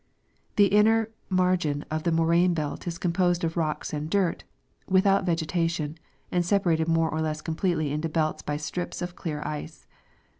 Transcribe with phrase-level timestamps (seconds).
[0.55, 4.43] The inner margin* of the moraine belt is composed of rocks and dirt,
[4.89, 5.99] without vegetation,
[6.31, 9.85] and separated more or less completely into belts by strij)s of clear ice.